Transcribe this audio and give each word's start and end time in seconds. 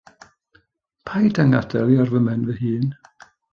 Paid 1.09 1.41
â 1.45 1.45
ngadael 1.51 1.93
i 1.97 2.01
ar 2.07 2.11
fy 2.15 2.25
mhen 2.29 2.51
fy 2.51 2.59
hun. 2.65 2.91